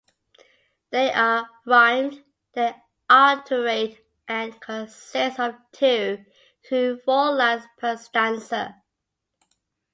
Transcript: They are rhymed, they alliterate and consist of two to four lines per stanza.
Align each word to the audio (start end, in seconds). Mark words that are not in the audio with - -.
They 0.89 1.13
are 1.13 1.47
rhymed, 1.67 2.23
they 2.53 2.73
alliterate 3.07 3.99
and 4.27 4.59
consist 4.59 5.39
of 5.39 5.53
two 5.71 6.25
to 6.69 6.97
four 7.05 7.31
lines 7.35 7.65
per 7.77 7.95
stanza. 7.97 8.81